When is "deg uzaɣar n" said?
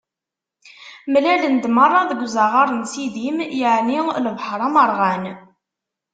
2.11-2.83